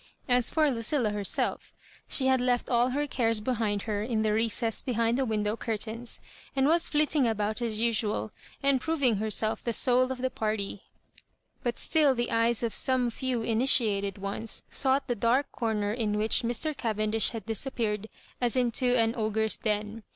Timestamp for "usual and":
7.81-8.81